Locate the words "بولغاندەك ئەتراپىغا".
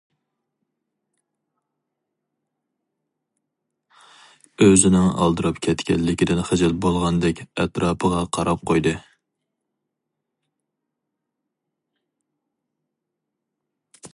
6.87-8.23